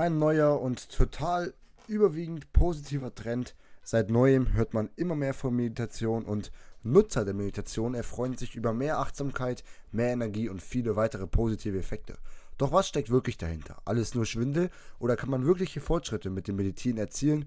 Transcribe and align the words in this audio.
Ein 0.00 0.18
neuer 0.18 0.62
und 0.62 0.88
total 0.88 1.52
überwiegend 1.86 2.54
positiver 2.54 3.14
Trend. 3.14 3.54
Seit 3.82 4.08
neuem 4.08 4.54
hört 4.54 4.72
man 4.72 4.88
immer 4.96 5.14
mehr 5.14 5.34
von 5.34 5.54
Meditation 5.54 6.24
und 6.24 6.50
Nutzer 6.82 7.26
der 7.26 7.34
Meditation 7.34 7.92
erfreuen 7.92 8.38
sich 8.38 8.56
über 8.56 8.72
mehr 8.72 8.98
Achtsamkeit, 8.98 9.62
mehr 9.92 10.08
Energie 10.08 10.48
und 10.48 10.62
viele 10.62 10.96
weitere 10.96 11.26
positive 11.26 11.78
Effekte. 11.78 12.16
Doch 12.56 12.72
was 12.72 12.88
steckt 12.88 13.10
wirklich 13.10 13.36
dahinter? 13.36 13.76
Alles 13.84 14.14
nur 14.14 14.24
Schwindel 14.24 14.70
oder 15.00 15.16
kann 15.16 15.28
man 15.28 15.44
wirkliche 15.44 15.82
Fortschritte 15.82 16.30
mit 16.30 16.48
dem 16.48 16.56
Meditieren 16.56 16.96
erzielen? 16.96 17.44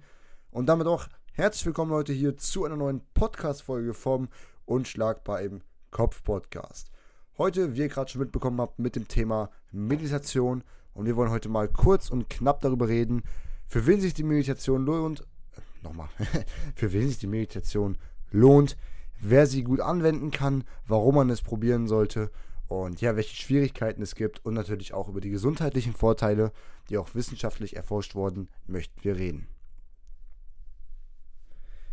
Und 0.51 0.67
damit 0.67 0.85
auch 0.85 1.07
herzlich 1.31 1.65
willkommen 1.65 1.89
Leute 1.89 2.13
hier 2.13 2.37
zu 2.37 2.65
einer 2.65 2.77
neuen 2.77 3.01
Podcast-Folge 3.15 3.95
vom 3.95 4.27
Unschlagbar 4.65 5.41
im 5.41 5.61
Kopf 5.89 6.21
Podcast. 6.21 6.91
Heute, 7.39 7.73
wie 7.73 7.79
ihr 7.79 7.89
gerade 7.89 8.11
schon 8.11 8.21
mitbekommen 8.21 8.61
habt, 8.61 8.77
mit 8.77 8.95
dem 8.95 9.07
Thema 9.07 9.49
Meditation 9.71 10.63
und 10.93 11.05
wir 11.05 11.15
wollen 11.15 11.31
heute 11.31 11.49
mal 11.49 11.67
kurz 11.67 12.09
und 12.09 12.29
knapp 12.29 12.61
darüber 12.61 12.87
reden, 12.87 13.23
für 13.67 13.85
wen 13.85 14.01
sich 14.01 14.13
die 14.13 14.23
Meditation 14.23 14.85
lohnt. 14.85 15.21
Äh, 15.21 15.83
nochmal, 15.83 16.09
für 16.75 16.93
wen 16.93 17.07
sich 17.07 17.19
die 17.19 17.27
Meditation 17.27 17.97
lohnt, 18.31 18.77
wer 19.19 19.47
sie 19.47 19.63
gut 19.63 19.79
anwenden 19.79 20.31
kann, 20.31 20.63
warum 20.87 21.15
man 21.15 21.29
es 21.29 21.41
probieren 21.41 21.87
sollte 21.87 22.31
und 22.67 23.01
ja, 23.01 23.15
welche 23.15 23.35
Schwierigkeiten 23.35 24.01
es 24.01 24.15
gibt 24.15 24.45
und 24.45 24.53
natürlich 24.53 24.93
auch 24.93 25.07
über 25.07 25.21
die 25.21 25.29
gesundheitlichen 25.29 25.93
Vorteile, 25.93 26.51
die 26.89 26.97
auch 26.97 27.13
wissenschaftlich 27.13 27.75
erforscht 27.75 28.15
wurden, 28.15 28.49
möchten 28.67 29.03
wir 29.03 29.15
reden. 29.15 29.47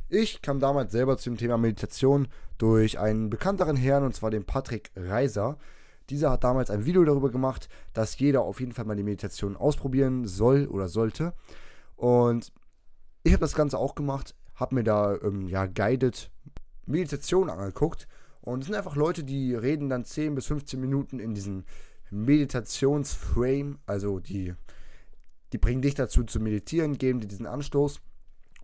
Ich 0.09 0.43
kam 0.43 0.59
damals 0.59 0.91
selber 0.91 1.19
zum 1.19 1.37
Thema 1.37 1.57
Meditation 1.57 2.29
durch 2.59 2.99
einen 2.99 3.31
bekannteren 3.31 3.77
Herrn, 3.77 4.05
und 4.05 4.15
zwar 4.15 4.31
den 4.31 4.45
Patrick 4.45 4.91
Reiser. 4.97 5.57
Dieser 6.11 6.31
hat 6.31 6.45
damals 6.45 6.71
ein 6.71 6.85
Video 6.85 7.05
darüber 7.05 7.31
gemacht, 7.31 7.69
dass 7.93 8.19
jeder 8.19 8.43
auf 8.43 8.61
jeden 8.61 8.73
Fall 8.73 8.85
mal 8.85 8.97
die 8.97 9.05
Meditation 9.05 9.57
ausprobieren 9.57 10.27
soll 10.27 10.67
oder 10.67 10.89
sollte. 10.89 11.33
Und 11.97 12.53
ich 13.23 13.33
habe 13.33 13.41
das 13.41 13.55
Ganze 13.55 13.79
auch 13.79 13.95
gemacht, 13.95 14.35
habe 14.57 14.75
mir 14.75 14.85
da 14.85 15.17
ähm, 15.23 15.47
ja 15.47 15.67
guided 15.67 16.31
Meditation 16.87 17.49
angeguckt. 17.49 18.09
Und 18.41 18.61
es 18.61 18.67
sind 18.67 18.75
einfach 18.75 18.97
Leute, 18.97 19.23
die 19.23 19.55
reden 19.55 19.89
dann 19.89 20.05
10 20.05 20.35
bis 20.35 20.47
15 20.47 20.81
Minuten 20.81 21.21
in 21.21 21.35
diesen 21.35 21.65
Meditationsframe. 22.11 23.79
Also 23.87 24.19
die, 24.19 24.55
die 25.53 25.59
bringen 25.59 25.83
dich 25.83 25.95
dazu 25.95 26.25
zu 26.25 26.41
meditieren, 26.41 26.99
geben 26.99 27.21
dir 27.21 27.29
diesen 27.29 27.47
Anstoß. 27.47 28.01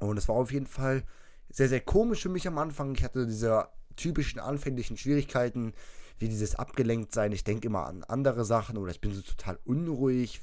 Und 0.00 0.16
es 0.16 0.28
war 0.28 0.36
auf 0.36 0.52
jeden 0.52 0.66
Fall 0.66 1.04
sehr, 1.48 1.68
sehr 1.68 1.80
komisch 1.80 2.22
für 2.22 2.28
mich 2.28 2.48
am 2.48 2.58
Anfang. 2.58 2.94
Ich 2.94 3.04
hatte 3.04 3.26
diese 3.26 3.68
typischen 3.96 4.40
anfänglichen 4.40 4.96
Schwierigkeiten, 4.96 5.72
wie 6.18 6.28
dieses 6.28 6.54
Abgelenktsein. 6.54 7.32
Ich 7.32 7.44
denke 7.44 7.66
immer 7.66 7.86
an 7.86 8.04
andere 8.04 8.44
Sachen 8.44 8.78
oder 8.78 8.90
ich 8.90 9.00
bin 9.00 9.12
so 9.12 9.22
total 9.22 9.58
unruhig. 9.64 10.40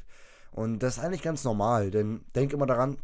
Und 0.51 0.79
das 0.79 0.97
ist 0.97 1.03
eigentlich 1.03 1.23
ganz 1.23 1.43
normal, 1.43 1.89
denn 1.89 2.21
denk 2.35 2.53
immer 2.53 2.67
daran, 2.67 2.97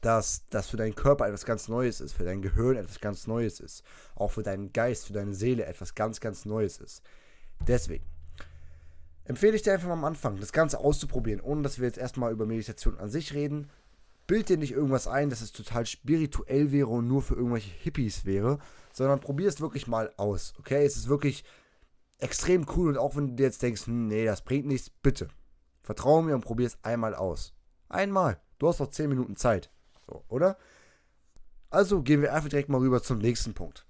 dass 0.00 0.42
das 0.50 0.68
für 0.68 0.76
deinen 0.76 0.94
Körper 0.94 1.26
etwas 1.26 1.44
ganz 1.44 1.68
Neues 1.68 2.00
ist, 2.00 2.12
für 2.12 2.24
dein 2.24 2.40
Gehirn 2.40 2.76
etwas 2.76 3.00
ganz 3.00 3.26
Neues 3.26 3.60
ist, 3.60 3.82
auch 4.14 4.30
für 4.30 4.42
deinen 4.42 4.72
Geist, 4.72 5.06
für 5.06 5.12
deine 5.12 5.34
Seele 5.34 5.66
etwas 5.66 5.94
ganz, 5.94 6.20
ganz 6.20 6.44
Neues 6.44 6.78
ist. 6.78 7.02
Deswegen 7.66 8.04
empfehle 9.24 9.56
ich 9.56 9.62
dir 9.62 9.72
einfach 9.72 9.88
mal 9.88 9.94
am 9.94 10.04
Anfang, 10.04 10.38
das 10.40 10.52
Ganze 10.52 10.78
auszuprobieren, 10.78 11.40
ohne 11.40 11.62
dass 11.62 11.78
wir 11.78 11.86
jetzt 11.86 11.98
erstmal 11.98 12.32
über 12.32 12.46
Meditation 12.46 12.98
an 12.98 13.10
sich 13.10 13.34
reden. 13.34 13.68
Bild 14.26 14.48
dir 14.48 14.56
nicht 14.56 14.72
irgendwas 14.72 15.08
ein, 15.08 15.30
dass 15.30 15.40
es 15.40 15.52
total 15.52 15.84
spirituell 15.86 16.70
wäre 16.70 16.88
und 16.88 17.08
nur 17.08 17.22
für 17.22 17.34
irgendwelche 17.34 17.70
Hippies 17.70 18.24
wäre, 18.24 18.58
sondern 18.92 19.20
probier 19.20 19.48
es 19.48 19.60
wirklich 19.60 19.86
mal 19.86 20.12
aus. 20.16 20.54
Okay, 20.58 20.84
es 20.84 20.96
ist 20.96 21.08
wirklich 21.08 21.44
extrem 22.18 22.66
cool 22.76 22.90
und 22.90 22.98
auch 22.98 23.16
wenn 23.16 23.28
du 23.28 23.34
dir 23.34 23.44
jetzt 23.44 23.62
denkst, 23.62 23.86
hm, 23.86 24.08
nee, 24.08 24.24
das 24.24 24.42
bringt 24.42 24.66
nichts, 24.66 24.90
bitte. 24.90 25.28
Vertraue 25.82 26.22
mir 26.22 26.34
und 26.34 26.42
probier 26.42 26.66
es 26.66 26.78
einmal 26.82 27.14
aus. 27.14 27.54
Einmal. 27.88 28.40
Du 28.58 28.68
hast 28.68 28.80
noch 28.80 28.90
10 28.90 29.08
Minuten 29.08 29.36
Zeit. 29.36 29.70
So, 30.06 30.24
oder? 30.28 30.58
Also 31.70 32.02
gehen 32.02 32.22
wir 32.22 32.34
einfach 32.34 32.48
direkt 32.48 32.68
mal 32.68 32.78
rüber 32.78 33.02
zum 33.02 33.18
nächsten 33.18 33.54
Punkt. 33.54 33.86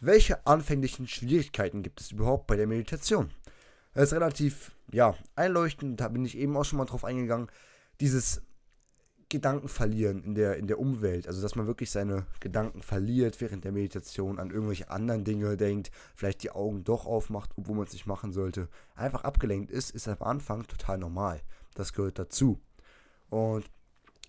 Welche 0.00 0.46
anfänglichen 0.46 1.08
Schwierigkeiten 1.08 1.82
gibt 1.82 2.00
es 2.00 2.12
überhaupt 2.12 2.46
bei 2.46 2.56
der 2.56 2.66
Meditation? 2.66 3.30
Das 3.94 4.04
ist 4.04 4.12
relativ, 4.12 4.72
ja, 4.92 5.14
einleuchtend, 5.34 6.00
da 6.00 6.08
bin 6.08 6.24
ich 6.24 6.36
eben 6.36 6.56
auch 6.56 6.64
schon 6.64 6.78
mal 6.78 6.84
drauf 6.84 7.04
eingegangen. 7.04 7.48
Dieses 8.00 8.42
Gedanken 9.34 9.68
verlieren 9.68 10.22
in 10.22 10.34
der, 10.34 10.56
in 10.56 10.66
der 10.66 10.78
Umwelt. 10.78 11.26
Also, 11.26 11.42
dass 11.42 11.56
man 11.56 11.66
wirklich 11.66 11.90
seine 11.90 12.26
Gedanken 12.40 12.82
verliert 12.82 13.40
während 13.40 13.64
der 13.64 13.72
Meditation, 13.72 14.38
an 14.38 14.50
irgendwelche 14.50 14.90
anderen 14.90 15.24
Dinge 15.24 15.56
denkt, 15.56 15.90
vielleicht 16.14 16.42
die 16.44 16.50
Augen 16.52 16.84
doch 16.84 17.04
aufmacht, 17.04 17.50
obwohl 17.56 17.76
man 17.76 17.86
es 17.86 17.92
nicht 17.92 18.06
machen 18.06 18.32
sollte. 18.32 18.68
Einfach 18.94 19.24
abgelenkt 19.24 19.70
ist, 19.70 19.90
ist 19.90 20.06
am 20.06 20.22
Anfang 20.22 20.66
total 20.66 20.98
normal. 20.98 21.40
Das 21.74 21.92
gehört 21.92 22.18
dazu. 22.18 22.60
Und 23.28 23.68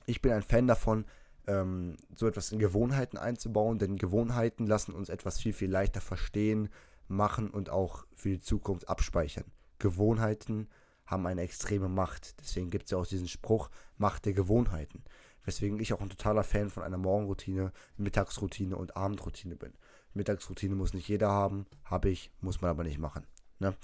ich 0.08 0.22
bin 0.22 0.32
ein 0.32 0.42
Fan 0.42 0.66
davon, 0.66 1.06
ähm, 1.46 1.98
so 2.16 2.28
etwas 2.28 2.52
in 2.52 2.58
Gewohnheiten 2.58 3.18
einzubauen, 3.18 3.78
denn 3.78 3.98
Gewohnheiten 3.98 4.66
lassen 4.66 4.94
uns 4.94 5.10
etwas 5.10 5.40
viel, 5.40 5.54
viel 5.54 5.70
leichter 5.70 6.02
verstehen, 6.02 6.70
machen 7.08 7.52
und 7.52 7.70
auch 7.70 8.06
für 8.16 8.30
die 8.30 8.42
Zukunft 8.42 8.90
abspeichern. 8.90 9.46
Gewohnheiten 9.78 10.68
haben 11.06 11.28
eine 11.28 11.42
extreme 11.42 11.90
Macht. 11.90 12.40
Deswegen 12.40 12.70
gibt 12.70 12.86
es 12.86 12.92
ja 12.92 12.98
auch 12.98 13.08
diesen 13.08 13.28
Spruch, 13.28 13.70
Macht 13.98 14.26
der 14.26 14.34
Gewohnheiten. 14.34 15.04
Weswegen 15.44 15.80
ich 15.80 15.94
auch 15.94 16.02
ein 16.02 16.10
totaler 16.10 16.44
Fan 16.44 16.70
von 16.70 16.84
einer 16.84 16.98
Morgenroutine, 16.98 17.72
Mittagsroutine 17.98 18.76
und 18.76 18.98
Abendroutine 18.98 19.56
bin. 19.56 19.74
Mittagsroutine 20.14 20.76
muss 20.76 20.94
nicht 20.94 21.08
jeder 21.08 21.30
haben, 21.30 21.68
habe 21.84 22.10
ich, 22.10 22.32
muss 22.42 22.62
man 22.62 22.72
aber 22.72 22.84
nicht 22.84 22.98
machen. 22.98 23.28
Ne? 23.60 23.76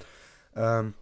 Ähm, 0.56 0.94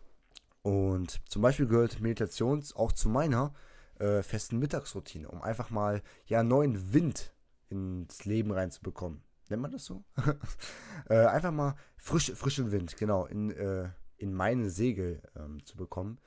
und 0.62 1.22
zum 1.30 1.42
Beispiel 1.42 1.68
gehört 1.68 2.02
Meditation 2.02 2.64
auch 2.76 2.92
zu 2.92 3.10
meiner 3.10 3.54
äh, 4.00 4.22
festen 4.22 4.60
Mittagsroutine, 4.60 5.30
um 5.30 5.42
einfach 5.42 5.70
mal 5.70 6.02
ja 6.26 6.44
neuen 6.44 6.94
Wind 6.94 7.34
ins 7.70 8.26
Leben 8.26 8.52
reinzubekommen. 8.52 9.22
Nennt 9.50 9.62
man 9.62 9.72
das 9.72 9.86
so? 9.86 10.04
äh, 11.10 11.26
einfach 11.26 11.52
mal 11.52 11.76
frisch, 11.98 12.32
frischen 12.34 12.72
Wind, 12.72 12.98
genau, 12.98 13.26
in, 13.26 13.52
äh, 13.52 13.90
in 14.20 14.34
meine 14.34 14.70
Segel 14.70 15.22
ähm, 15.36 15.66
zu 15.66 15.78
bekommen. 15.78 16.20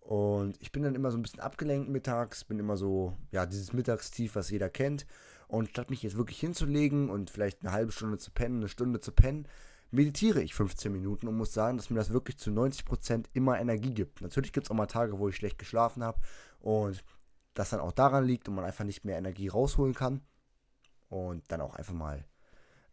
Und 0.00 0.56
ich 0.60 0.72
bin 0.72 0.82
dann 0.82 0.94
immer 0.94 1.10
so 1.10 1.18
ein 1.18 1.22
bisschen 1.22 1.40
abgelenkt 1.40 1.88
mittags, 1.88 2.44
bin 2.44 2.58
immer 2.58 2.76
so, 2.76 3.16
ja, 3.30 3.46
dieses 3.46 3.72
Mittagstief, 3.72 4.34
was 4.34 4.50
jeder 4.50 4.70
kennt. 4.70 5.06
Und 5.46 5.68
statt 5.68 5.90
mich 5.90 6.02
jetzt 6.02 6.16
wirklich 6.16 6.40
hinzulegen 6.40 7.10
und 7.10 7.30
vielleicht 7.30 7.62
eine 7.62 7.72
halbe 7.72 7.92
Stunde 7.92 8.18
zu 8.18 8.30
pennen, 8.30 8.58
eine 8.58 8.68
Stunde 8.68 9.00
zu 9.00 9.12
pennen, 9.12 9.46
meditiere 9.90 10.42
ich 10.42 10.54
15 10.54 10.92
Minuten 10.92 11.28
und 11.28 11.36
muss 11.36 11.52
sagen, 11.52 11.76
dass 11.76 11.90
mir 11.90 11.96
das 11.96 12.12
wirklich 12.12 12.38
zu 12.38 12.50
90% 12.50 13.26
immer 13.32 13.60
Energie 13.60 13.92
gibt. 13.92 14.20
Natürlich 14.20 14.52
gibt 14.52 14.66
es 14.66 14.70
auch 14.70 14.76
mal 14.76 14.86
Tage, 14.86 15.18
wo 15.18 15.28
ich 15.28 15.36
schlecht 15.36 15.58
geschlafen 15.58 16.04
habe 16.04 16.20
und 16.60 17.02
das 17.54 17.70
dann 17.70 17.80
auch 17.80 17.92
daran 17.92 18.24
liegt 18.24 18.48
und 18.48 18.54
man 18.54 18.64
einfach 18.64 18.84
nicht 18.84 19.04
mehr 19.04 19.18
Energie 19.18 19.48
rausholen 19.48 19.94
kann 19.94 20.22
und 21.08 21.42
dann 21.50 21.60
auch 21.60 21.74
einfach 21.74 21.94
mal 21.94 22.24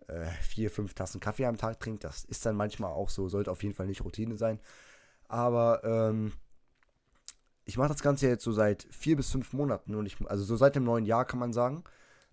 äh, 0.07 0.27
vier, 0.41 0.71
fünf 0.71 0.93
Tassen 0.93 1.19
Kaffee 1.19 1.45
am 1.45 1.57
Tag 1.57 1.79
trinkt. 1.79 2.03
Das 2.03 2.25
ist 2.25 2.45
dann 2.45 2.55
manchmal 2.55 2.91
auch 2.91 3.09
so, 3.09 3.29
sollte 3.29 3.51
auf 3.51 3.63
jeden 3.63 3.75
Fall 3.75 3.87
nicht 3.87 4.03
Routine 4.03 4.37
sein. 4.37 4.59
Aber 5.27 5.83
ähm, 5.83 6.33
ich 7.65 7.77
mache 7.77 7.89
das 7.89 8.01
Ganze 8.01 8.27
jetzt 8.27 8.43
so 8.43 8.51
seit 8.51 8.87
vier 8.91 9.17
bis 9.17 9.29
fünf 9.29 9.53
Monaten 9.53 9.95
und 9.95 10.05
ich, 10.05 10.17
also 10.27 10.43
so 10.43 10.55
seit 10.55 10.75
dem 10.75 10.85
neuen 10.85 11.05
Jahr 11.05 11.25
kann 11.25 11.39
man 11.39 11.53
sagen. 11.53 11.83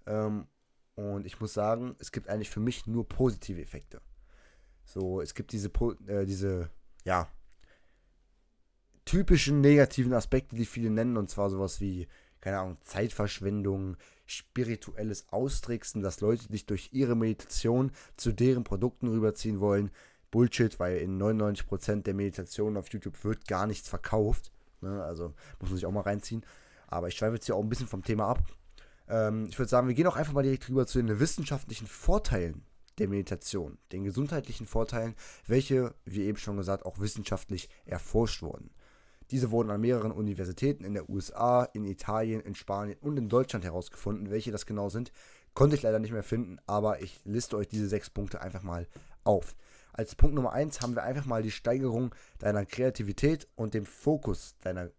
Ähm, 0.07 0.47
und 0.95 1.27
ich 1.27 1.41
muss 1.41 1.53
sagen, 1.53 1.97
es 1.99 2.13
gibt 2.13 2.29
eigentlich 2.29 2.51
für 2.51 2.61
mich 2.61 2.87
nur 2.87 3.09
positive 3.09 3.61
Effekte. 3.61 4.01
So, 4.85 5.21
es 5.21 5.35
gibt 5.35 5.53
diese, 5.53 5.71
äh, 6.07 6.25
diese, 6.25 6.71
ja, 7.05 7.29
typischen 9.05 9.61
negativen 9.61 10.13
Aspekte, 10.13 10.55
die 10.57 10.65
viele 10.65 10.91
nennen, 10.91 11.17
und 11.17 11.29
zwar 11.29 11.51
sowas 11.51 11.81
wie, 11.81 12.07
keine 12.45 12.59
Ahnung, 12.59 12.77
Zeitverschwendung, 12.83 13.97
spirituelles 14.27 15.27
Austricksen, 15.31 16.03
dass 16.03 16.21
Leute 16.21 16.47
dich 16.49 16.67
durch 16.67 16.91
ihre 16.93 17.17
Meditation 17.17 17.91
zu 18.19 18.33
deren 18.33 18.65
Produkten 18.65 19.09
rüberziehen 19.09 19.61
wollen. 19.61 19.91
Bullshit, 20.31 20.79
weil 20.79 20.99
in 20.99 21.19
99% 21.19 22.03
der 22.03 22.13
Meditationen 22.13 22.77
auf 22.77 22.93
YouTube 22.93 23.25
wird 23.25 23.49
gar 23.49 23.67
nichts 23.67 23.89
verkauft. 23.89 24.53
Ne? 24.83 25.03
Also 25.03 25.33
muss 25.59 25.71
man 25.71 25.77
sich 25.77 25.87
auch 25.87 25.91
mal 25.91 26.03
reinziehen. 26.03 26.45
Aber 26.87 27.09
ich 27.09 27.15
schweife 27.17 27.37
jetzt 27.37 27.47
hier 27.47 27.57
auch 27.57 27.63
ein 27.63 27.71
bisschen 27.71 27.89
vom 27.89 28.05
Thema 28.05 28.27
ab. 28.27 28.43
Ähm, 29.09 29.47
ich 29.49 29.59
würde 29.59 29.71
sagen, 29.71 29.89
wir 29.89 29.95
gehen 29.95 30.07
auch 30.07 30.17
einfach 30.17 30.35
mal 30.35 30.43
direkt 30.43 30.69
rüber 30.69 30.87
zu 30.87 31.01
den 31.01 31.19
wissenschaftlichen 31.19 31.87
Vorteilen 31.87 32.63
der 32.99 33.09
Meditation, 33.09 33.79
den 33.91 34.05
gesundheitlichen 34.05 34.67
Vorteilen, 34.67 35.15
welche, 35.47 35.95
wie 36.05 36.25
eben 36.25 36.37
schon 36.37 36.59
gesagt, 36.59 36.85
auch 36.85 36.99
wissenschaftlich 36.99 37.71
erforscht 37.87 38.43
wurden. 38.43 38.71
Diese 39.31 39.51
wurden 39.51 39.71
an 39.71 39.81
mehreren 39.81 40.13
Universitäten 40.13 40.85
in 40.85 40.95
der 40.95 41.09
USA, 41.09 41.65
in 41.65 41.85
Italien, 41.85 42.41
in 42.41 42.55
Spanien 42.55 42.99
und 43.01 43.17
in 43.17 43.29
Deutschland 43.29 43.65
herausgefunden. 43.65 44.31
Welche 44.31 44.53
das 44.53 44.67
genau 44.67 44.89
sind, 44.89 45.13
konnte 45.55 45.77
ich 45.77 45.83
leider 45.83 45.99
nicht 45.99 46.13
mehr 46.13 46.23
finden, 46.23 46.59
aber 46.67 47.01
ich 47.01 47.21
liste 47.25 47.57
euch 47.57 47.69
diese 47.69 47.89
sechs 47.89 48.11
Punkte 48.11 48.41
einfach 48.41 48.63
mal 48.63 48.87
auf. 49.23 49.55
Als 49.93 50.17
Punkt 50.17 50.35
Nummer 50.35 50.53
eins 50.53 50.81
haben 50.81 50.97
wir 50.97 51.05
einfach 51.05 51.25
mal 51.25 51.43
die 51.43 51.53
Steigerung 51.53 52.15
deiner 52.41 52.67
Kreativität 52.67 53.49
und 53.55 53.75
dem 53.75 53.87
Fokus 53.87 54.57
deiner 54.61 54.91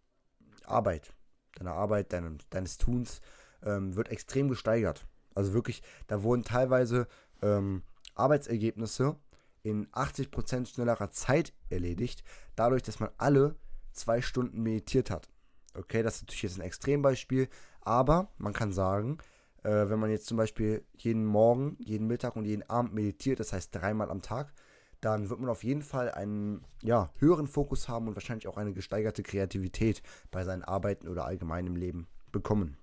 Arbeit, 0.64 1.14
deiner 1.56 1.74
Arbeit, 1.74 2.14
deinem, 2.14 2.38
deines 2.50 2.78
Tuns 2.78 3.22
ähm, 3.64 3.96
wird 3.96 4.10
extrem 4.10 4.48
gesteigert. 4.48 5.06
Also 5.34 5.54
wirklich, 5.54 5.84
da 6.08 6.24
wurden 6.24 6.44
teilweise 6.44 7.08
ähm, 7.42 7.84
Arbeitsergebnisse 8.16 9.18
in 9.64 9.88
80% 9.88 10.68
schnellerer 10.68 11.12
Zeit 11.12 11.54
erledigt, 11.70 12.24
dadurch, 12.56 12.84
dass 12.84 13.00
man 13.00 13.10
alle 13.18 13.56
zwei 13.96 14.22
Stunden 14.22 14.62
meditiert 14.62 15.10
hat. 15.10 15.30
Okay, 15.74 16.04
das 16.04 16.18
ist 16.18 16.24
natürlich 16.24 16.44
jetzt 16.44 16.58
ein 16.58 16.66
Extrembeispiel, 16.66 17.50
aber 17.82 18.30
man 18.38 18.54
kann 18.54 18.72
sagen, 18.72 19.18
äh, 19.64 19.90
wenn 19.90 20.00
man 20.00 20.10
jetzt 20.10 20.28
zum 20.28 20.38
Beispiel 20.38 20.86
jeden 20.98 21.26
Morgen, 21.26 21.76
jeden 21.80 22.08
Mittag 22.08 22.36
und 22.36 22.46
jeden 22.46 22.70
Abend 22.70 22.94
meditiert, 22.94 23.40
das 23.40 23.52
heißt 23.52 23.76
dreimal 23.76 24.10
am 24.10 24.22
Tag, 24.22 24.54
dann 25.02 25.30
wird 25.30 25.40
man 25.40 25.50
auf 25.50 25.64
jeden 25.64 25.82
Fall 25.82 26.12
einen 26.12 26.66
ja, 26.82 27.12
höheren 27.18 27.48
Fokus 27.48 27.90
haben 27.90 28.08
und 28.08 28.16
wahrscheinlich 28.16 28.48
auch 28.48 28.58
eine 28.58 28.74
gesteigerte 28.74 29.24
Kreativität 29.24 30.02
bei 30.32 30.44
seinen 30.44 30.64
Arbeiten 30.64 31.08
oder 31.08 31.26
allgemeinem 31.26 31.76
Leben 31.76 32.08
bekommen. 32.32 32.78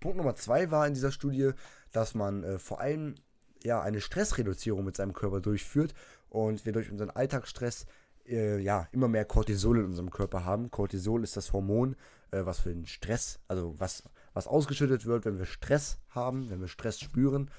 Punkt 0.00 0.16
Nummer 0.16 0.34
zwei 0.34 0.70
war 0.70 0.86
in 0.86 0.94
dieser 0.94 1.12
Studie, 1.12 1.52
dass 1.92 2.14
man 2.14 2.42
äh, 2.42 2.58
vor 2.58 2.80
allem 2.80 3.14
ja, 3.62 3.80
eine 3.80 4.00
Stressreduzierung 4.00 4.84
mit 4.84 4.96
seinem 4.96 5.12
Körper 5.12 5.40
durchführt 5.40 5.94
und 6.28 6.66
wir 6.66 6.72
durch 6.72 6.90
unseren 6.90 7.10
Alltagsstress 7.10 7.86
äh, 8.26 8.58
ja, 8.58 8.88
immer 8.92 9.08
mehr 9.08 9.24
Cortisol 9.24 9.78
in 9.78 9.86
unserem 9.86 10.10
Körper 10.10 10.44
haben. 10.44 10.70
Cortisol 10.70 11.22
ist 11.22 11.36
das 11.36 11.52
Hormon, 11.52 11.96
äh, 12.30 12.44
was 12.44 12.60
für 12.60 12.72
den 12.72 12.86
Stress, 12.86 13.40
also 13.48 13.74
was, 13.78 14.04
was 14.32 14.46
ausgeschüttet 14.46 15.06
wird, 15.06 15.24
wenn 15.24 15.38
wir 15.38 15.46
Stress 15.46 15.98
haben, 16.10 16.50
wenn 16.50 16.60
wir 16.60 16.68
Stress 16.68 17.00
spüren. 17.00 17.50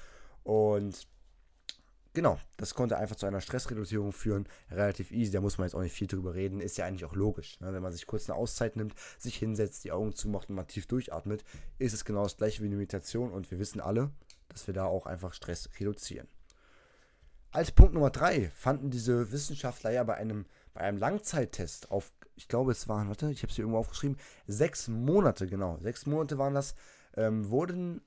Und 0.42 1.06
genau, 2.12 2.38
das 2.56 2.74
konnte 2.74 2.96
einfach 2.96 3.16
zu 3.16 3.26
einer 3.26 3.40
Stressreduzierung 3.40 4.12
führen. 4.12 4.46
Relativ 4.70 5.10
easy, 5.10 5.32
da 5.32 5.40
muss 5.40 5.58
man 5.58 5.66
jetzt 5.66 5.74
auch 5.74 5.82
nicht 5.82 5.94
viel 5.94 6.06
drüber 6.06 6.34
reden. 6.34 6.60
Ist 6.60 6.78
ja 6.78 6.86
eigentlich 6.86 7.04
auch 7.04 7.14
logisch. 7.14 7.60
Ne? 7.60 7.72
Wenn 7.72 7.82
man 7.82 7.92
sich 7.92 8.06
kurz 8.06 8.28
eine 8.28 8.38
Auszeit 8.38 8.76
nimmt, 8.76 8.94
sich 9.18 9.36
hinsetzt, 9.36 9.84
die 9.84 9.92
Augen 9.92 10.14
zumacht 10.14 10.48
und 10.48 10.56
mal 10.56 10.64
tief 10.64 10.86
durchatmet, 10.86 11.44
ist 11.78 11.92
es 11.92 12.04
genau 12.04 12.22
das 12.22 12.36
gleiche 12.36 12.62
wie 12.62 12.66
eine 12.66 12.76
Meditation. 12.76 13.32
Und 13.32 13.50
wir 13.50 13.58
wissen 13.58 13.80
alle, 13.80 14.10
dass 14.48 14.66
wir 14.66 14.74
da 14.74 14.84
auch 14.86 15.06
einfach 15.06 15.34
Stress 15.34 15.68
reduzieren. 15.78 16.28
Als 17.54 17.70
Punkt 17.70 17.94
Nummer 17.94 18.10
drei 18.10 18.50
fanden 18.56 18.90
diese 18.90 19.30
Wissenschaftler 19.30 19.92
ja 19.92 20.02
bei 20.02 20.16
einem, 20.16 20.44
bei 20.72 20.80
einem 20.80 20.98
Langzeittest 20.98 21.92
auf, 21.92 22.10
ich 22.34 22.48
glaube 22.48 22.72
es 22.72 22.88
waren, 22.88 23.06
warte, 23.06 23.30
ich 23.30 23.44
habe 23.44 23.50
es 23.50 23.54
hier 23.54 23.62
irgendwo 23.62 23.78
aufgeschrieben, 23.78 24.18
sechs 24.48 24.88
Monate, 24.88 25.46
genau, 25.46 25.78
sechs 25.80 26.04
Monate 26.04 26.36
waren 26.36 26.54
das, 26.54 26.74
ähm, 27.16 27.48
wurden 27.50 28.00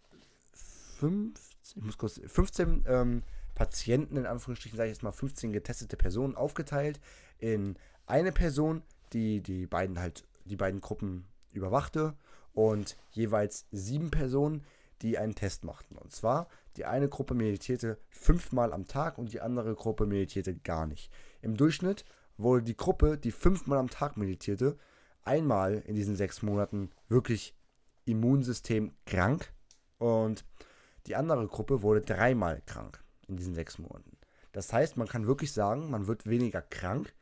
15, 1.00 1.34
ich 1.78 1.82
muss 1.82 1.98
kurz, 1.98 2.20
15 2.28 2.84
ähm, 2.90 3.24
Patienten, 3.56 4.18
in 4.18 4.26
Anführungsstrichen 4.26 4.76
sage 4.76 4.90
ich 4.90 4.98
jetzt 4.98 5.04
mal 5.04 5.14
15 5.14 5.54
getestete 5.54 5.96
Personen 5.96 6.36
aufgeteilt 6.36 7.00
in 7.40 7.78
eine 8.06 8.34
Person, 8.34 8.82
die 9.14 9.40
die 9.42 9.66
beiden 9.66 9.98
halt, 9.98 10.26
die 10.44 10.58
beiden 10.58 10.82
Gruppen 10.82 11.26
überwachte 11.54 12.18
und 12.54 12.98
jeweils 13.12 13.66
sieben 13.72 14.12
Personen, 14.12 14.66
die 15.02 15.18
einen 15.18 15.36
Test 15.36 15.64
machten. 15.64 15.98
Und 15.98 16.12
zwar 16.12 16.48
die 16.76 16.86
eine 16.86 17.10
Gruppe 17.10 17.34
meditierte 17.34 17.98
fünfmal 18.10 18.74
am 18.74 18.88
Tag 18.88 19.18
und 19.18 19.34
die 19.34 19.42
andere 19.42 19.76
Gruppe 19.76 20.06
meditierte 20.06 20.56
gar 20.56 20.88
nicht. 20.88 21.12
Im 21.42 21.58
Durchschnitt 21.58 22.06
wurde 22.38 22.64
die 22.64 22.78
Gruppe, 22.78 23.18
die 23.18 23.32
fünfmal 23.32 23.80
am 23.80 23.90
Tag 23.90 24.18
meditierte, 24.18 24.78
einmal 25.24 25.84
in 25.86 25.96
diesen 25.96 26.16
sechs 26.16 26.42
Monaten 26.42 26.92
wirklich 27.10 27.56
Immunsystem 28.06 28.94
krank 29.06 29.52
und 29.98 30.46
die 31.08 31.16
andere 31.16 31.48
Gruppe 31.48 31.82
wurde 31.82 32.02
dreimal 32.02 32.62
krank 32.66 33.04
in 33.28 33.38
diesen 33.38 33.56
sechs 33.56 33.78
Monaten. 33.80 34.18
Das 34.52 34.72
heißt, 34.72 34.98
man 34.98 35.08
kann 35.08 35.28
wirklich 35.28 35.52
sagen, 35.52 35.90
man 35.90 36.08
wird 36.08 36.28
weniger 36.28 36.62
krank, 36.62 37.14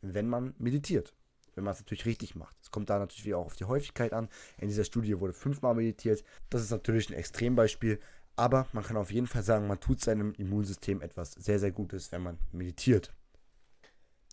wenn 0.00 0.28
man 0.28 0.54
meditiert. 0.58 1.14
Wenn 1.54 1.64
man 1.64 1.72
es 1.74 1.80
natürlich 1.80 2.06
richtig 2.06 2.34
macht. 2.34 2.56
Es 2.62 2.70
kommt 2.70 2.90
da 2.90 2.98
natürlich 2.98 3.24
wieder 3.24 3.38
auch 3.38 3.46
auf 3.46 3.56
die 3.56 3.64
Häufigkeit 3.64 4.12
an. 4.12 4.28
In 4.58 4.68
dieser 4.68 4.84
Studie 4.84 5.18
wurde 5.20 5.32
fünfmal 5.32 5.74
meditiert. 5.74 6.24
Das 6.50 6.62
ist 6.62 6.70
natürlich 6.70 7.10
ein 7.10 7.14
Extrembeispiel, 7.14 8.00
aber 8.36 8.66
man 8.72 8.84
kann 8.84 8.96
auf 8.96 9.12
jeden 9.12 9.26
Fall 9.26 9.42
sagen, 9.42 9.66
man 9.66 9.80
tut 9.80 10.00
seinem 10.00 10.32
Immunsystem 10.34 11.00
etwas 11.00 11.32
sehr, 11.32 11.58
sehr 11.58 11.72
Gutes, 11.72 12.10
wenn 12.12 12.22
man 12.22 12.38
meditiert. 12.52 13.12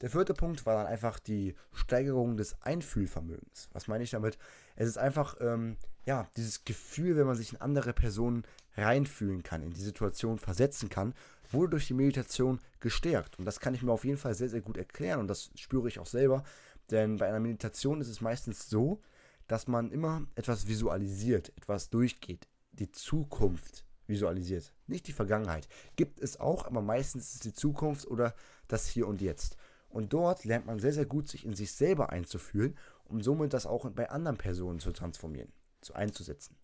Der 0.02 0.10
vierte 0.10 0.34
Punkt 0.34 0.66
war 0.66 0.76
dann 0.76 0.88
einfach 0.88 1.20
die 1.20 1.54
Steigerung 1.74 2.36
des 2.36 2.60
Einfühlvermögens. 2.62 3.70
Was 3.72 3.88
meine 3.88 4.04
ich 4.04 4.10
damit? 4.10 4.40
Es 4.76 4.88
ist 4.88 4.98
einfach, 4.98 5.36
ähm, 5.40 5.78
ja, 6.06 6.28
dieses 6.36 6.66
Gefühl, 6.66 7.16
wenn 7.18 7.28
man 7.28 7.36
sich 7.36 7.54
in 7.54 7.62
andere 7.62 7.94
Personen 7.94 8.44
reinfühlen 8.76 9.44
kann, 9.44 9.62
in 9.62 9.72
die 9.72 9.82
Situation 9.82 10.40
versetzen 10.40 10.90
kann, 10.90 11.14
wurde 11.52 11.72
durch 11.72 11.86
die 11.86 11.94
Meditation 11.94 12.60
gestärkt. 12.80 13.38
Und 13.38 13.46
das 13.46 13.60
kann 13.60 13.76
ich 13.76 13.84
mir 13.84 13.92
auf 13.92 14.06
jeden 14.06 14.18
Fall 14.18 14.34
sehr, 14.34 14.50
sehr 14.50 14.62
gut 14.62 14.78
erklären 14.78 15.20
und 15.20 15.28
das 15.28 15.52
spüre 15.54 15.88
ich 15.88 16.00
auch 16.00 16.08
selber. 16.08 16.44
Denn 16.90 17.18
bei 17.18 17.28
einer 17.28 17.40
Meditation 17.40 18.02
ist 18.02 18.10
es 18.10 18.22
meistens 18.22 18.70
so, 18.70 19.02
dass 19.48 19.68
man 19.68 19.92
immer 19.92 20.26
etwas 20.36 20.68
visualisiert, 20.68 21.52
etwas 21.58 21.90
durchgeht, 21.90 22.48
die 22.72 22.92
Zukunft 22.92 23.86
visualisiert, 24.08 24.74
nicht 24.88 25.08
die 25.08 25.14
Vergangenheit. 25.14 25.68
Gibt 25.96 26.20
es 26.20 26.40
auch, 26.40 26.66
aber 26.66 26.82
meistens 26.82 27.28
ist 27.28 27.34
es 27.36 27.40
die 27.42 27.54
Zukunft 27.54 28.08
oder 28.08 28.34
das 28.68 28.88
Hier 28.88 29.08
und 29.08 29.22
Jetzt. 29.22 29.58
Und 29.90 30.14
dort 30.14 30.46
lernt 30.46 30.66
man 30.66 30.80
sehr, 30.80 30.94
sehr 30.94 31.06
gut, 31.06 31.28
sich 31.28 31.46
in 31.46 31.54
sich 31.54 31.74
selber 31.74 32.12
einzufühlen, 32.12 32.78
um 33.06 33.22
somit 33.22 33.54
das 33.54 33.66
auch 33.66 33.90
bei 33.92 34.10
anderen 34.10 34.38
Personen 34.38 34.80
zu 34.80 34.92
transformieren, 34.92 35.52
zu 35.82 35.94
einzusetzen. 35.94 36.56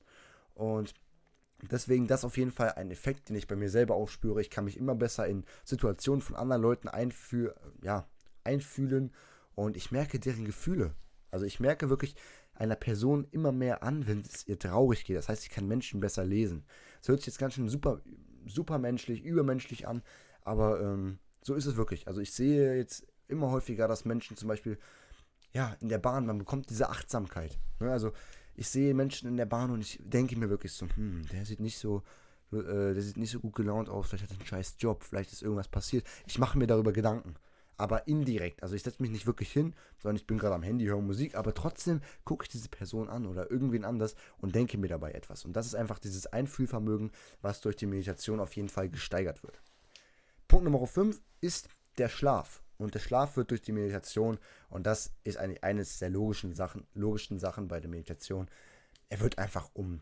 Und 0.54 0.94
deswegen 1.70 2.08
das 2.08 2.24
auf 2.24 2.38
jeden 2.38 2.52
Fall 2.52 2.72
ein 2.74 2.92
Effekt, 2.92 3.30
den 3.30 3.36
ich 3.36 3.48
bei 3.48 3.56
mir 3.56 3.70
selber 3.70 3.96
auch 3.96 4.08
spüre. 4.08 4.42
Ich 4.42 4.50
kann 4.50 4.66
mich 4.66 4.78
immer 4.78 4.96
besser 4.96 5.28
in 5.28 5.44
Situationen 5.66 6.22
von 6.22 6.36
anderen 6.36 6.62
Leuten 6.62 6.88
einfü 6.88 7.52
ja, 7.82 8.08
einfühlen 8.44 9.12
und 9.58 9.76
ich 9.76 9.92
merke 9.92 10.20
deren 10.20 10.46
Gefühle. 10.46 10.94
Also 11.32 11.46
ich 11.46 11.60
merke 11.60 11.90
wirklich 11.90 12.16
einer 12.54 12.76
Person 12.76 13.28
immer 13.32 13.52
mehr 13.52 13.82
an, 13.82 14.06
wenn 14.06 14.22
es 14.22 14.48
ihr 14.48 14.60
traurig 14.60 15.04
geht. 15.04 15.18
Das 15.18 15.30
heißt, 15.30 15.44
ich 15.44 15.50
kann 15.50 15.68
Menschen 15.68 16.00
besser 16.00 16.24
lesen. 16.24 16.64
Das 17.00 17.10
hört 17.10 17.20
sich 17.20 17.28
jetzt 17.28 17.40
ganz 17.40 17.56
schön 17.56 17.68
super, 17.68 18.02
supermenschlich, 18.46 19.24
übermenschlich 19.24 19.88
an, 19.88 20.04
aber 20.42 20.80
ähm, 20.82 21.18
so 21.42 21.56
ist 21.56 21.66
es 21.66 21.76
wirklich. 21.76 22.08
Also 22.08 22.22
ich 22.22 22.34
sehe 22.34 22.76
jetzt 22.78 23.08
immer 23.28 23.50
häufiger, 23.50 23.88
dass 23.88 24.06
Menschen 24.06 24.38
zum 24.38 24.48
Beispiel, 24.48 24.78
ja, 25.54 25.76
in 25.82 25.90
der 25.90 25.98
Bahn, 25.98 26.28
man 26.28 26.38
bekommt 26.38 26.70
diese 26.70 26.90
Achtsamkeit. 26.90 27.58
Ne? 27.80 27.92
Also 27.92 28.14
ich 28.54 28.70
sehe 28.70 28.94
Menschen 28.94 29.28
in 29.28 29.38
der 29.38 29.48
Bahn 29.48 29.72
und 29.72 29.82
ich 29.82 30.00
denke 30.04 30.38
mir 30.38 30.52
wirklich 30.52 30.74
so, 30.74 30.88
hm, 30.88 31.26
der 31.32 31.46
sieht 31.46 31.60
nicht 31.60 31.80
so, 31.80 32.04
äh, 32.52 32.94
der 32.94 33.02
sieht 33.02 33.18
nicht 33.18 33.32
so 33.32 33.40
gut 33.40 33.56
gelaunt 33.56 33.90
aus, 33.90 34.08
vielleicht 34.08 34.26
hat 34.26 34.32
er 34.32 34.38
einen 34.38 34.46
scheiß 34.46 34.76
Job, 34.78 35.04
vielleicht 35.04 35.34
ist 35.34 35.42
irgendwas 35.42 35.68
passiert. 35.68 36.06
Ich 36.28 36.38
mache 36.38 36.60
mir 36.60 36.68
darüber 36.68 36.94
Gedanken 36.94 37.36
aber 37.78 38.08
indirekt. 38.08 38.64
Also 38.64 38.76
ich 38.76 38.84
setze 38.84 39.02
mich 39.02 39.12
nicht 39.12 39.28
wirklich 39.28 39.52
hin, 39.52 39.74
sondern 40.02 40.18
ich 40.18 40.28
bin 40.28 40.38
gerade 40.38 40.56
am 40.56 40.64
Handy, 40.64 40.86
höre 40.86 41.02
Musik, 41.02 41.36
aber 41.36 41.54
trotzdem 41.54 42.02
gucke 42.26 42.44
ich 42.44 42.50
diese 42.50 42.70
Person 42.70 43.08
an 43.10 43.26
oder 43.26 43.50
irgendwen 43.52 43.86
anders 43.86 44.16
und 44.40 44.56
denke 44.56 44.78
mir 44.78 44.88
dabei 44.88 45.12
etwas. 45.12 45.46
Und 45.46 45.54
das 45.54 45.68
ist 45.68 45.76
einfach 45.76 46.00
dieses 46.00 46.28
Einfühlvermögen, 46.28 47.12
was 47.42 47.62
durch 47.62 47.76
die 47.76 47.86
Meditation 47.86 48.40
auf 48.40 48.56
jeden 48.56 48.70
Fall 48.70 48.90
gesteigert 48.90 49.44
wird. 49.44 49.62
Punkt 50.48 50.66
Nummer 50.66 50.86
5 50.86 51.22
ist 51.42 51.70
der 51.98 52.10
Schlaf. 52.10 52.64
Und 52.78 52.94
der 52.94 53.00
Schlaf 53.00 53.38
wird 53.38 53.52
durch 53.52 53.62
die 53.62 53.72
Meditation, 53.72 54.38
und 54.70 54.86
das 54.86 55.12
ist 55.24 55.38
eigentlich 55.38 55.64
eines 55.64 55.98
der 55.98 56.10
logischen 56.10 56.54
Sachen, 56.54 56.86
logischen 56.94 57.40
Sachen 57.40 57.68
bei 57.68 57.80
der 57.80 57.90
Meditation, 57.90 58.48
er 59.10 59.20
wird 59.20 59.40
einfach 59.40 59.70
um 59.74 60.02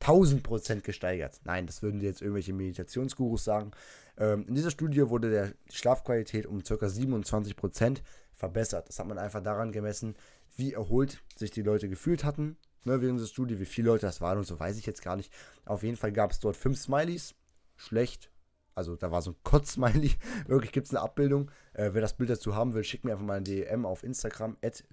1000 0.00 0.42
Prozent 0.42 0.84
gesteigert. 0.84 1.40
Nein, 1.44 1.66
das 1.66 1.82
würden 1.82 2.00
jetzt 2.00 2.22
irgendwelche 2.22 2.52
Meditationsgurus 2.52 3.44
sagen. 3.44 3.70
Ähm, 4.18 4.46
in 4.46 4.54
dieser 4.54 4.70
Studie 4.70 5.08
wurde 5.08 5.30
der, 5.30 5.52
die 5.70 5.76
Schlafqualität 5.76 6.46
um 6.46 6.62
ca. 6.62 6.88
27 6.88 7.56
Prozent 7.56 8.02
verbessert. 8.34 8.88
Das 8.88 8.98
hat 8.98 9.06
man 9.06 9.18
einfach 9.18 9.42
daran 9.42 9.72
gemessen, 9.72 10.14
wie 10.56 10.74
erholt 10.74 11.22
sich 11.36 11.50
die 11.50 11.62
Leute 11.62 11.88
gefühlt 11.88 12.24
hatten 12.24 12.56
ne, 12.84 13.00
während 13.00 13.20
der 13.20 13.26
Studie. 13.26 13.58
Wie 13.58 13.64
viele 13.64 13.88
Leute 13.88 14.06
das 14.06 14.20
waren 14.20 14.38
und 14.38 14.46
so 14.46 14.58
weiß 14.58 14.78
ich 14.78 14.86
jetzt 14.86 15.02
gar 15.02 15.16
nicht. 15.16 15.32
Auf 15.64 15.82
jeden 15.82 15.96
Fall 15.96 16.12
gab 16.12 16.30
es 16.30 16.40
dort 16.40 16.56
fünf 16.56 16.78
Smileys. 16.78 17.34
Schlecht. 17.76 18.30
Also 18.74 18.94
da 18.94 19.10
war 19.10 19.22
so 19.22 19.30
ein 19.30 19.36
Kotz-Smiley. 19.42 20.12
Wirklich 20.46 20.72
gibt 20.72 20.86
es 20.86 20.94
eine 20.94 21.02
Abbildung. 21.02 21.50
Äh, 21.72 21.90
wer 21.92 22.02
das 22.02 22.16
Bild 22.16 22.30
dazu 22.30 22.54
haben 22.54 22.74
will, 22.74 22.84
schickt 22.84 23.04
mir 23.04 23.12
einfach 23.12 23.24
mal 23.24 23.38
ein 23.38 23.44
DM 23.44 23.86
auf 23.86 24.02
Instagram, 24.02 24.56
at 24.62 24.84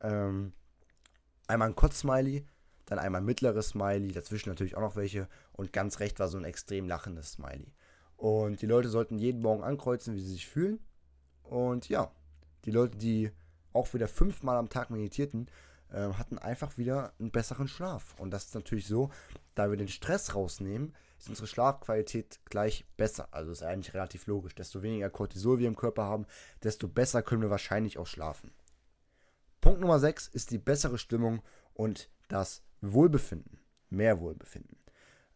Ähm, 0.00 0.52
einmal 1.46 1.68
ein 1.68 1.74
Kotz-Smiley 1.74 2.44
dann 2.86 2.98
einmal 2.98 3.22
mittleres 3.22 3.68
Smiley, 3.68 4.12
dazwischen 4.12 4.48
natürlich 4.48 4.76
auch 4.76 4.80
noch 4.80 4.96
welche 4.96 5.28
und 5.52 5.72
ganz 5.72 6.00
recht 6.00 6.18
war 6.20 6.28
so 6.28 6.38
ein 6.38 6.44
extrem 6.44 6.88
lachendes 6.88 7.32
Smiley. 7.32 7.72
Und 8.16 8.62
die 8.62 8.66
Leute 8.66 8.88
sollten 8.88 9.18
jeden 9.18 9.42
Morgen 9.42 9.62
ankreuzen, 9.62 10.14
wie 10.14 10.20
sie 10.20 10.32
sich 10.32 10.46
fühlen. 10.46 10.78
Und 11.42 11.88
ja, 11.88 12.10
die 12.64 12.70
Leute, 12.70 12.96
die 12.96 13.30
auch 13.72 13.92
wieder 13.92 14.08
fünfmal 14.08 14.56
am 14.56 14.68
Tag 14.68 14.90
meditierten, 14.90 15.48
äh, 15.90 16.12
hatten 16.14 16.38
einfach 16.38 16.78
wieder 16.78 17.12
einen 17.18 17.30
besseren 17.30 17.68
Schlaf. 17.68 18.14
Und 18.18 18.30
das 18.30 18.46
ist 18.46 18.54
natürlich 18.54 18.86
so, 18.86 19.10
da 19.54 19.70
wir 19.70 19.76
den 19.76 19.88
Stress 19.88 20.34
rausnehmen, 20.34 20.94
ist 21.18 21.28
unsere 21.28 21.46
Schlafqualität 21.46 22.40
gleich 22.46 22.84
besser. 22.96 23.28
Also 23.32 23.52
ist 23.52 23.62
eigentlich 23.62 23.94
relativ 23.94 24.26
logisch. 24.26 24.54
Desto 24.54 24.82
weniger 24.82 25.10
Cortisol 25.10 25.58
wir 25.58 25.68
im 25.68 25.76
Körper 25.76 26.04
haben, 26.04 26.26
desto 26.62 26.88
besser 26.88 27.22
können 27.22 27.42
wir 27.42 27.50
wahrscheinlich 27.50 27.98
auch 27.98 28.06
schlafen. 28.06 28.52
Punkt 29.60 29.80
Nummer 29.80 29.98
6 29.98 30.28
ist 30.28 30.50
die 30.50 30.58
bessere 30.58 30.98
Stimmung 30.98 31.42
und 31.72 32.10
das 32.28 32.62
Wohlbefinden, 32.92 33.58
mehr 33.90 34.20
Wohlbefinden. 34.20 34.76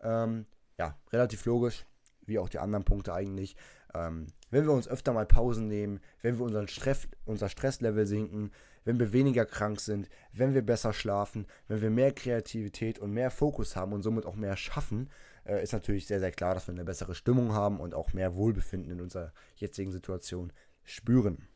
Ähm, 0.01 0.47
ja, 0.79 0.97
relativ 1.13 1.45
logisch, 1.45 1.85
wie 2.27 2.39
auch 2.39 2.49
die 2.49 2.59
anderen 2.59 2.85
Punkte 2.85 3.15
eigentlich. 3.15 3.57
Ähm, 3.95 4.27
wenn 4.51 4.65
wir 4.65 4.73
uns 4.73 4.89
öfter 4.89 5.13
mal 5.13 5.27
Pausen 5.27 5.69
nehmen, 5.69 6.01
wenn 6.23 6.39
wir 6.39 6.45
unseren 6.45 6.69
Stress, 6.69 7.09
unser 7.25 7.49
Stresslevel 7.49 8.07
sinken, 8.07 8.53
wenn 8.85 8.99
wir 8.99 9.13
weniger 9.13 9.45
krank 9.45 9.81
sind, 9.81 10.09
wenn 10.33 10.55
wir 10.55 10.63
besser 10.63 10.93
schlafen, 10.93 11.47
wenn 11.67 11.83
wir 11.83 11.91
mehr 11.91 12.13
Kreativität 12.13 12.99
und 12.99 13.13
mehr 13.13 13.31
Fokus 13.31 13.77
haben 13.77 13.93
und 13.93 14.03
somit 14.03 14.25
auch 14.25 14.37
mehr 14.37 14.57
schaffen, 14.57 15.11
äh, 15.45 15.63
ist 15.63 15.73
natürlich 15.73 16.07
sehr, 16.07 16.21
sehr 16.21 16.33
klar, 16.33 16.55
dass 16.55 16.69
wir 16.69 16.75
eine 16.75 16.85
bessere 16.85 17.15
Stimmung 17.15 17.53
haben 17.53 17.81
und 17.81 17.95
auch 17.95 18.13
mehr 18.13 18.35
Wohlbefinden 18.35 18.91
in 18.91 19.01
unserer 19.01 19.33
jetzigen 19.57 19.93
Situation 19.93 20.53
spüren. 20.85 21.49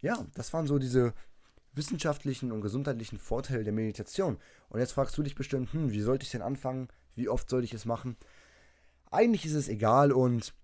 Ja, 0.00 0.26
das 0.34 0.52
waren 0.52 0.66
so 0.66 0.78
diese 0.78 1.14
wissenschaftlichen 1.74 2.52
und 2.52 2.60
gesundheitlichen 2.60 3.18
Vorteile 3.18 3.64
der 3.64 3.72
Meditation. 3.72 4.38
Und 4.68 4.80
jetzt 4.80 4.92
fragst 4.92 5.16
du 5.16 5.22
dich 5.22 5.34
bestimmt, 5.34 5.72
hm, 5.72 5.92
wie 5.92 6.00
sollte 6.00 6.24
ich 6.24 6.30
denn 6.30 6.42
anfangen? 6.42 6.88
Wie 7.14 7.28
oft 7.28 7.48
sollte 7.48 7.64
ich 7.64 7.74
es 7.74 7.84
machen? 7.84 8.16
Eigentlich 9.10 9.46
ist 9.46 9.54
es 9.54 9.68
egal 9.68 10.12
und 10.12 10.54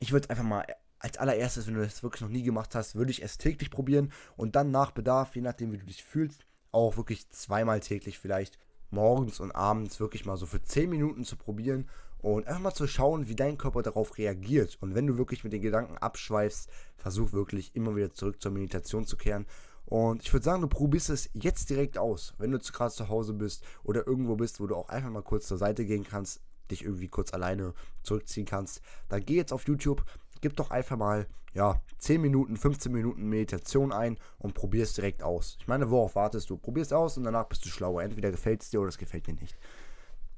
ich 0.00 0.12
würde 0.12 0.30
einfach 0.30 0.44
mal 0.44 0.64
als 0.98 1.18
allererstes, 1.18 1.66
wenn 1.66 1.74
du 1.74 1.82
das 1.82 2.02
wirklich 2.02 2.22
noch 2.22 2.28
nie 2.28 2.42
gemacht 2.42 2.74
hast, 2.74 2.94
würde 2.94 3.10
ich 3.10 3.22
es 3.22 3.38
täglich 3.38 3.70
probieren 3.70 4.12
und 4.36 4.54
dann 4.54 4.70
nach 4.70 4.92
Bedarf, 4.92 5.34
je 5.34 5.42
nachdem 5.42 5.72
wie 5.72 5.78
du 5.78 5.86
dich 5.86 6.04
fühlst, 6.04 6.44
auch 6.70 6.96
wirklich 6.96 7.28
zweimal 7.30 7.80
täglich 7.80 8.18
vielleicht 8.18 8.58
morgens 8.90 9.40
und 9.40 9.52
abends 9.52 10.00
wirklich 10.00 10.24
mal 10.24 10.36
so 10.36 10.46
für 10.46 10.62
10 10.62 10.88
Minuten 10.88 11.24
zu 11.24 11.36
probieren 11.36 11.88
und 12.18 12.46
einfach 12.46 12.60
mal 12.60 12.74
zu 12.74 12.86
schauen, 12.86 13.26
wie 13.28 13.34
dein 13.34 13.58
Körper 13.58 13.82
darauf 13.82 14.16
reagiert. 14.16 14.78
Und 14.80 14.94
wenn 14.94 15.06
du 15.06 15.18
wirklich 15.18 15.42
mit 15.42 15.52
den 15.52 15.62
Gedanken 15.62 15.98
abschweifst, 15.98 16.70
versuch 16.96 17.32
wirklich 17.32 17.74
immer 17.74 17.96
wieder 17.96 18.12
zurück 18.12 18.40
zur 18.40 18.52
Meditation 18.52 19.06
zu 19.06 19.16
kehren. 19.16 19.46
Und 19.92 20.22
ich 20.22 20.32
würde 20.32 20.42
sagen, 20.42 20.62
du 20.62 20.68
probierst 20.68 21.10
es 21.10 21.28
jetzt 21.34 21.68
direkt 21.68 21.98
aus, 21.98 22.32
wenn 22.38 22.50
du 22.50 22.58
gerade 22.58 22.94
zu 22.94 23.10
Hause 23.10 23.34
bist 23.34 23.62
oder 23.84 24.06
irgendwo 24.06 24.36
bist, 24.36 24.58
wo 24.58 24.66
du 24.66 24.74
auch 24.74 24.88
einfach 24.88 25.10
mal 25.10 25.20
kurz 25.20 25.46
zur 25.46 25.58
Seite 25.58 25.84
gehen 25.84 26.02
kannst, 26.02 26.40
dich 26.70 26.82
irgendwie 26.82 27.08
kurz 27.08 27.34
alleine 27.34 27.74
zurückziehen 28.02 28.46
kannst. 28.46 28.80
Dann 29.10 29.22
geh 29.22 29.34
jetzt 29.34 29.52
auf 29.52 29.68
YouTube, 29.68 30.02
gib 30.40 30.56
doch 30.56 30.70
einfach 30.70 30.96
mal, 30.96 31.26
ja, 31.52 31.82
10 31.98 32.22
Minuten, 32.22 32.56
15 32.56 32.90
Minuten 32.90 33.28
Meditation 33.28 33.92
ein 33.92 34.16
und 34.38 34.54
probier 34.54 34.84
es 34.84 34.94
direkt 34.94 35.22
aus. 35.22 35.58
Ich 35.60 35.68
meine, 35.68 35.90
worauf 35.90 36.14
wartest 36.14 36.48
du? 36.48 36.56
Probier 36.56 36.84
es 36.84 36.92
aus 36.94 37.18
und 37.18 37.24
danach 37.24 37.48
bist 37.48 37.62
du 37.66 37.68
schlauer. 37.68 38.02
Entweder 38.02 38.30
gefällt 38.30 38.62
es 38.62 38.70
dir 38.70 38.80
oder 38.80 38.88
es 38.88 38.96
gefällt 38.96 39.26
dir 39.26 39.34
nicht. 39.34 39.58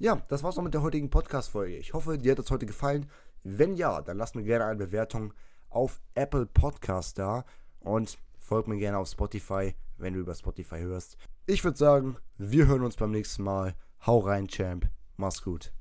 Ja, 0.00 0.16
das 0.26 0.42
war's 0.42 0.58
auch 0.58 0.64
mit 0.64 0.74
der 0.74 0.82
heutigen 0.82 1.10
Podcast-Folge. 1.10 1.76
Ich 1.76 1.94
hoffe, 1.94 2.18
dir 2.18 2.32
hat 2.32 2.40
es 2.40 2.50
heute 2.50 2.66
gefallen. 2.66 3.08
Wenn 3.44 3.76
ja, 3.76 4.02
dann 4.02 4.16
lass 4.16 4.34
mir 4.34 4.42
gerne 4.42 4.64
eine 4.64 4.84
Bewertung 4.84 5.32
auf 5.70 6.00
Apple 6.16 6.46
Podcast 6.46 7.20
da 7.20 7.44
und 7.78 8.18
folg 8.44 8.68
mir 8.68 8.76
gerne 8.76 8.98
auf 8.98 9.08
Spotify, 9.08 9.74
wenn 9.96 10.14
du 10.14 10.20
über 10.20 10.34
Spotify 10.34 10.80
hörst. 10.80 11.16
Ich 11.46 11.64
würde 11.64 11.78
sagen, 11.78 12.16
wir 12.36 12.66
hören 12.66 12.82
uns 12.82 12.96
beim 12.96 13.10
nächsten 13.10 13.42
Mal. 13.42 13.74
Hau 14.06 14.18
rein, 14.18 14.48
Champ. 14.48 14.88
Mach's 15.16 15.42
gut. 15.42 15.72